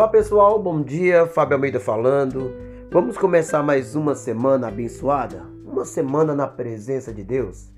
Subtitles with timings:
[0.00, 2.54] Olá pessoal, bom dia, Fábio Almeida falando.
[2.90, 5.42] Vamos começar mais uma semana abençoada?
[5.62, 7.70] Uma semana na presença de Deus?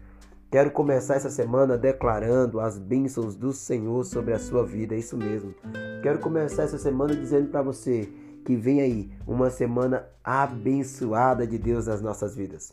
[0.48, 5.16] Quero começar essa semana declarando as bênçãos do Senhor sobre a sua vida, é isso
[5.16, 5.52] mesmo.
[6.00, 8.08] Quero começar essa semana dizendo para você
[8.44, 12.72] que vem aí uma semana abençoada de Deus nas nossas vidas.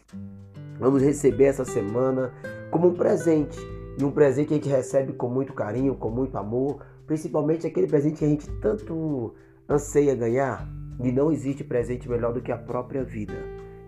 [0.79, 2.31] Vamos receber essa semana
[2.69, 3.57] como um presente.
[3.99, 7.85] E um presente que a gente recebe com muito carinho, com muito amor, principalmente aquele
[7.85, 9.33] presente que a gente tanto
[9.67, 10.65] anseia ganhar.
[11.03, 13.33] E não existe presente melhor do que a própria vida.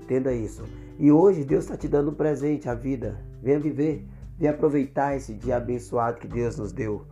[0.02, 0.66] Entenda isso.
[1.00, 3.24] E hoje Deus está te dando um presente, a vida.
[3.42, 4.06] Venha viver,
[4.38, 7.04] venha aproveitar esse dia abençoado que Deus nos deu.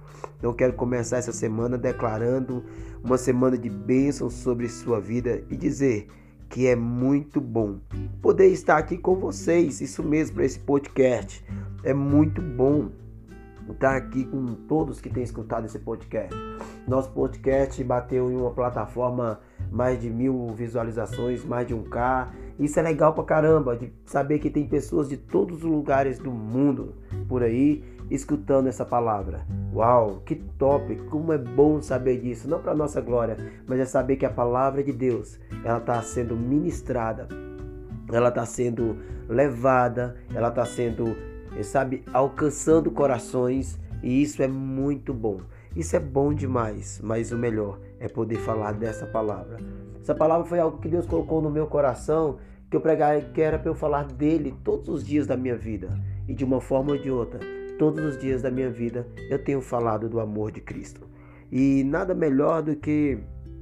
[0.44, 2.66] Eu quero começar essa semana declarando
[3.02, 6.10] uma semana de bênção sobre sua vida e dizer
[6.50, 7.78] que é muito bom
[8.22, 9.80] poder estar aqui com vocês.
[9.82, 11.46] Isso mesmo, para esse podcast.
[11.84, 12.90] É muito bom
[13.70, 16.36] estar aqui com todos que têm escutado esse podcast.
[16.88, 19.40] Nosso podcast bateu em uma plataforma
[19.72, 22.32] mais de mil visualizações, mais de um K.
[22.60, 26.32] Isso é legal pra caramba, de saber que tem pessoas de todos os lugares do
[26.32, 26.96] mundo
[27.28, 29.46] por aí escutando essa palavra.
[29.74, 30.96] Uau, que top!
[31.10, 34.84] Como é bom saber disso, não para nossa glória, mas é saber que a palavra
[34.84, 37.28] de Deus, ela está sendo ministrada,
[38.12, 38.98] ela está sendo
[39.28, 41.16] levada, ela está sendo
[41.64, 45.42] sabe, alcançando corações e isso é muito bom.
[45.76, 49.58] Isso é bom demais, mas o melhor é poder falar dessa palavra.
[50.02, 52.38] Essa palavra foi algo que Deus colocou no meu coração,
[52.70, 55.90] que eu pregar, que era para eu falar dele todos os dias da minha vida
[56.28, 57.40] e de uma forma ou de outra,
[57.78, 61.08] todos os dias da minha vida eu tenho falado do amor de Cristo.
[61.52, 63.20] E nada melhor do que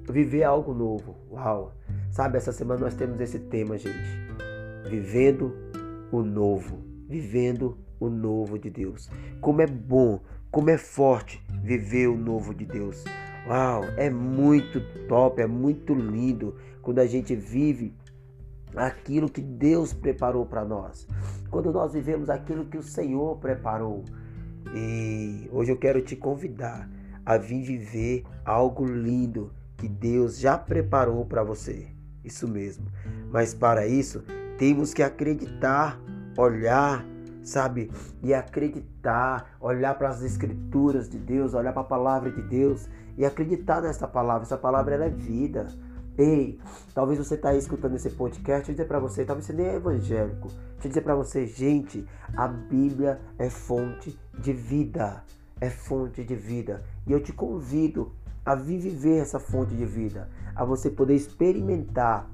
[0.10, 1.16] viver algo novo.
[1.32, 1.74] Uau!
[2.12, 4.28] Sabe, essa semana nós temos esse tema, gente.
[4.90, 5.54] Vivendo
[6.12, 9.10] o novo vivendo o novo de Deus.
[9.42, 10.20] Como é bom,
[10.52, 13.04] como é forte viver o novo de Deus.
[13.48, 17.94] Uau, é muito top, é muito lindo quando a gente vive
[18.76, 21.08] aquilo que Deus preparou para nós.
[21.50, 24.04] Quando nós vivemos aquilo que o Senhor preparou.
[24.74, 26.90] E hoje eu quero te convidar
[27.26, 31.88] a vir viver algo lindo que Deus já preparou para você.
[32.24, 32.86] Isso mesmo.
[33.32, 34.24] Mas para isso,
[34.58, 36.00] temos que acreditar
[36.38, 37.06] olhar,
[37.48, 37.92] sabe,
[38.22, 42.88] e acreditar, olhar para as escrituras de Deus, olhar para a palavra de Deus
[43.18, 44.44] e acreditar nessa palavra.
[44.44, 45.68] Essa palavra ela é vida.
[46.18, 46.60] Ei,
[46.94, 50.48] talvez você está escutando esse podcast, eu dizer para você, talvez você nem é evangélico.
[50.48, 55.24] Deixa eu dizer para você, gente, a Bíblia é fonte de vida.
[55.62, 56.84] É fonte de vida.
[57.06, 58.12] E eu te convido
[58.46, 62.30] a viver essa fonte de vida, a você poder experimentar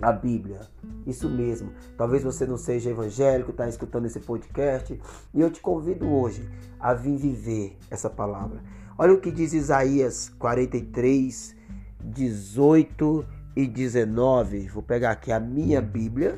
[0.00, 0.60] a Bíblia.
[1.06, 1.72] Isso mesmo.
[1.96, 5.00] Talvez você não seja evangélico, está escutando esse podcast,
[5.34, 8.62] e eu te convido hoje a vir viver essa palavra.
[8.98, 11.56] Olha o que diz Isaías 43,
[12.04, 14.68] 18 e 19.
[14.68, 16.36] Vou pegar aqui a minha Bíblia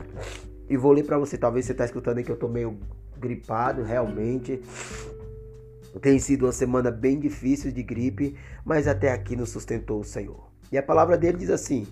[0.69, 1.37] e vou ler para você.
[1.37, 2.78] Talvez você está escutando aí que eu estou meio
[3.19, 4.62] gripado, realmente.
[6.01, 10.51] Tem sido uma semana bem difícil de gripe, mas até aqui nos sustentou o Senhor.
[10.71, 11.87] E a palavra dele diz assim: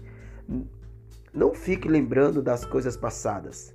[1.33, 3.75] não fique lembrando das coisas passadas,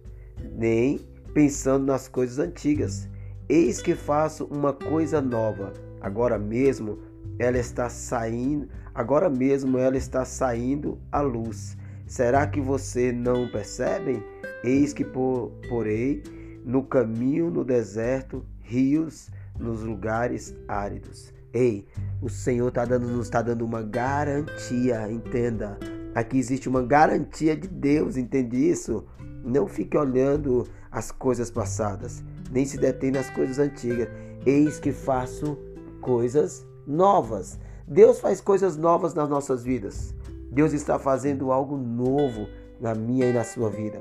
[0.54, 1.00] nem
[1.34, 3.08] pensando nas coisas antigas.
[3.48, 5.74] Eis que faço uma coisa nova.
[6.02, 7.00] Agora mesmo
[7.40, 11.78] ela está saindo, agora mesmo ela está saindo à luz.
[12.08, 14.24] Será que você não percebe?
[14.64, 16.24] Eis que porei
[16.64, 19.30] no caminho no deserto rios
[19.60, 21.34] nos lugares áridos.
[21.54, 21.86] Ei,
[22.22, 25.78] o Senhor tá dando, nos está dando uma garantia, entenda.
[26.16, 29.04] Aqui existe uma garantia de Deus, entende isso?
[29.44, 34.08] Não fique olhando as coisas passadas, nem se detém nas coisas antigas.
[34.46, 35.58] Eis que faço
[36.00, 37.60] coisas novas.
[37.86, 40.16] Deus faz coisas novas nas nossas vidas.
[40.50, 42.48] Deus está fazendo algo novo
[42.80, 44.00] na minha e na sua vida.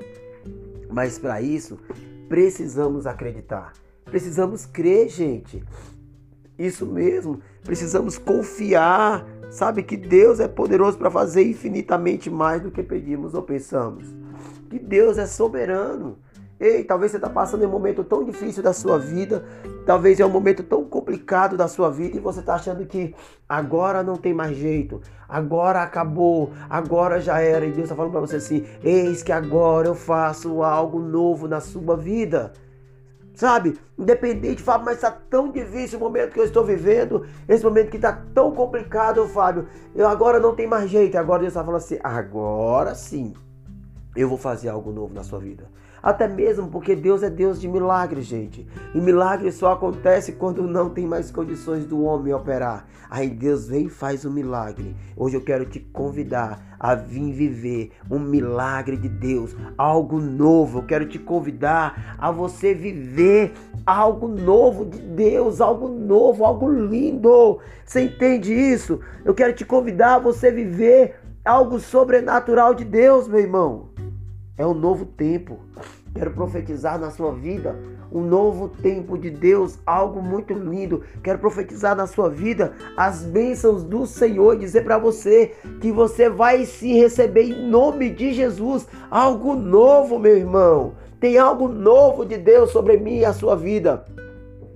[0.89, 1.77] Mas para isso,
[2.29, 3.73] precisamos acreditar.
[4.05, 5.61] Precisamos crer, gente.
[6.57, 7.41] Isso mesmo.
[7.61, 13.41] Precisamos confiar Sabe que Deus é poderoso para fazer infinitamente mais do que pedimos ou
[13.41, 14.05] pensamos.
[14.69, 16.17] Que Deus é soberano.
[16.59, 19.45] Ei, talvez você está passando em um momento tão difícil da sua vida,
[19.85, 23.15] talvez é um momento tão complicado da sua vida e você está achando que
[23.47, 27.65] agora não tem mais jeito, agora acabou, agora já era.
[27.65, 31.61] E Deus está falando para você assim: eis que agora eu faço algo novo na
[31.61, 32.51] sua vida.
[33.35, 33.77] Sabe?
[33.97, 37.97] Independente, Fábio, mas está tão difícil o momento que eu estou vivendo, esse momento que
[37.97, 39.67] está tão complicado, Fábio.
[39.93, 41.17] Eu agora não tem mais jeito.
[41.17, 43.33] Agora Deus está falando assim: agora sim,
[44.15, 45.69] eu vou fazer algo novo na sua vida.
[46.05, 48.67] Até mesmo porque Deus é Deus de milagres, gente.
[48.93, 52.85] E milagre só acontece quando não tem mais condições do homem operar.
[53.09, 54.95] Aí Deus vem e faz o um milagre.
[55.17, 60.77] Hoje eu quero te convidar a vir viver um milagre de Deus, algo novo.
[60.77, 63.53] Eu quero te convidar a você viver
[63.83, 67.57] algo novo de Deus, algo novo, algo lindo.
[67.83, 68.99] Você entende isso?
[69.23, 73.89] Eu quero te convidar a você viver algo sobrenatural de Deus, meu irmão.
[74.57, 75.59] É um novo tempo.
[76.15, 77.75] Quero profetizar na sua vida
[78.09, 81.03] um novo tempo de Deus, algo muito lindo.
[81.21, 86.65] Quero profetizar na sua vida as bênçãos do Senhor, dizer para você que você vai
[86.65, 90.93] se receber em nome de Jesus, algo novo, meu irmão.
[91.19, 94.05] Tem algo novo de Deus sobre mim e a sua vida.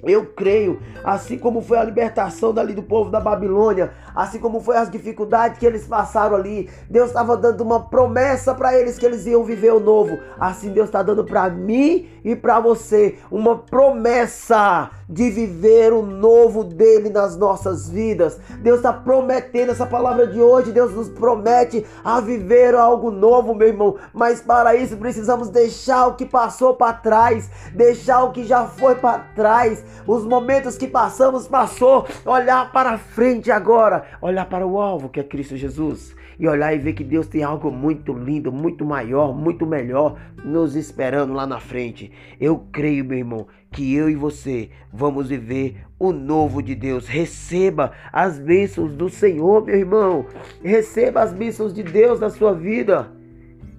[0.03, 4.77] Eu creio, assim como foi a libertação dali do povo da Babilônia, assim como foi
[4.77, 9.25] as dificuldades que eles passaram ali, Deus estava dando uma promessa para eles que eles
[9.25, 10.17] iam viver o novo.
[10.39, 16.63] Assim Deus está dando para mim e para você uma promessa de viver o novo
[16.63, 18.39] dele nas nossas vidas.
[18.61, 20.71] Deus está prometendo essa palavra de hoje.
[20.71, 23.95] Deus nos promete a viver algo novo, meu irmão.
[24.13, 28.95] Mas para isso precisamos deixar o que passou para trás, deixar o que já foi
[28.95, 32.07] para trás os momentos que passamos, passou.
[32.25, 34.05] Olhar para frente agora.
[34.21, 36.15] Olhar para o alvo que é Cristo Jesus.
[36.39, 40.75] E olhar e ver que Deus tem algo muito lindo, muito maior, muito melhor nos
[40.75, 42.11] esperando lá na frente.
[42.39, 47.07] Eu creio, meu irmão, que eu e você vamos viver o novo de Deus.
[47.07, 50.25] Receba as bênçãos do Senhor, meu irmão.
[50.63, 53.11] Receba as bênçãos de Deus na sua vida.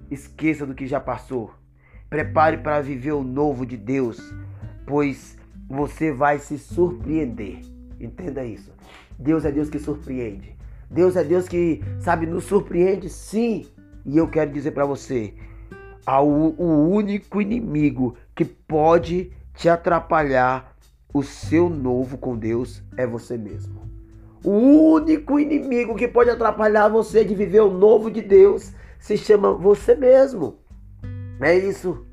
[0.09, 1.51] Esqueça do que já passou.
[2.09, 4.19] Prepare para viver o novo de Deus,
[4.85, 5.40] pois
[5.71, 7.59] você vai se surpreender.
[7.99, 8.71] Entenda isso.
[9.17, 10.55] Deus é Deus que surpreende.
[10.89, 13.65] Deus é Deus que, sabe, nos surpreende sim.
[14.05, 15.33] E eu quero dizer para você,
[16.07, 20.75] o único inimigo que pode te atrapalhar
[21.13, 23.81] o seu novo com Deus é você mesmo.
[24.43, 29.53] O único inimigo que pode atrapalhar você de viver o novo de Deus se chama
[29.53, 30.57] você mesmo.
[31.39, 32.05] É isso.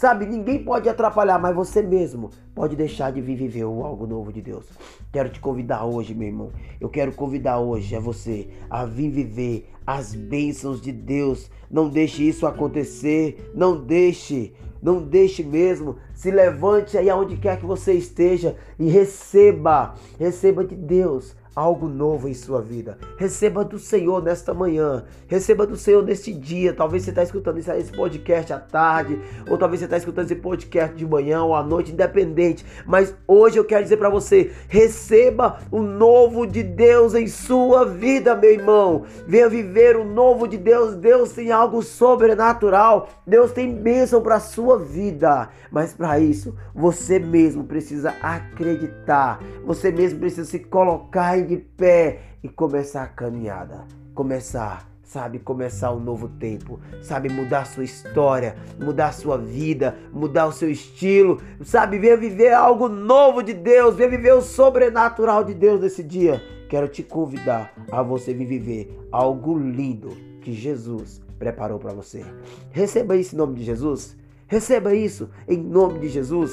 [0.00, 4.64] Sabe, ninguém pode atrapalhar, mas você mesmo pode deixar de viver algo novo de Deus.
[5.12, 6.50] Quero te convidar hoje, meu irmão.
[6.80, 11.50] Eu quero convidar hoje a você a vir viver as bênçãos de Deus.
[11.70, 13.52] Não deixe isso acontecer.
[13.54, 14.54] Não deixe.
[14.82, 15.96] Não deixe mesmo.
[16.14, 19.96] Se levante aí aonde quer que você esteja e receba.
[20.18, 22.96] Receba de Deus algo novo em sua vida.
[23.18, 25.04] Receba do Senhor nesta manhã.
[25.26, 26.72] Receba do Senhor neste dia.
[26.72, 30.96] Talvez você está escutando esse podcast à tarde, ou talvez você está escutando esse podcast
[30.96, 32.64] de manhã ou à noite, independente.
[32.86, 38.34] Mas hoje eu quero dizer para você: receba o novo de Deus em sua vida,
[38.34, 39.04] meu irmão.
[39.26, 40.94] Venha viver o novo de Deus.
[40.94, 43.08] Deus tem algo sobrenatural.
[43.26, 45.50] Deus tem bênção para sua vida.
[45.70, 49.40] Mas para isso, você mesmo precisa acreditar.
[49.66, 53.84] Você mesmo precisa se colocar de pé e começar a caminhada.
[54.14, 55.40] Começar, sabe?
[55.40, 57.28] Começar um novo tempo, sabe?
[57.28, 61.98] Mudar sua história, mudar sua vida, mudar o seu estilo, sabe?
[61.98, 66.40] Venha viver algo novo de Deus, venha viver o sobrenatural de Deus nesse dia.
[66.68, 70.10] Quero te convidar a você viver algo lindo
[70.40, 72.24] que Jesus preparou para você.
[72.70, 74.16] Receba isso em nome de Jesus.
[74.46, 76.52] Receba isso em nome de Jesus.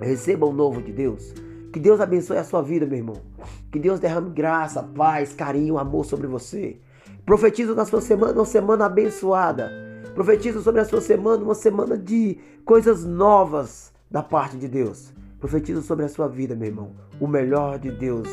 [0.00, 1.34] Receba o novo de Deus.
[1.76, 3.20] Que Deus abençoe a sua vida, meu irmão.
[3.70, 6.80] Que Deus derrame graça, paz, carinho, amor sobre você.
[7.26, 9.70] Profetizo na sua semana uma semana abençoada.
[10.14, 15.12] Profetizo sobre a sua semana uma semana de coisas novas da parte de Deus.
[15.38, 16.92] Profetizo sobre a sua vida, meu irmão.
[17.20, 18.26] O melhor de Deus.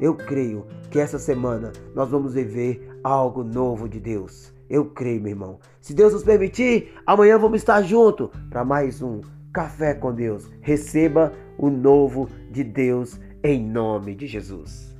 [0.00, 4.54] Eu creio que essa semana nós vamos viver algo novo de Deus.
[4.70, 5.58] Eu creio, meu irmão.
[5.80, 9.20] Se Deus nos permitir, amanhã vamos estar junto para mais um
[9.54, 10.50] Café com Deus.
[10.60, 14.93] Receba o novo de Deus em nome de Jesus.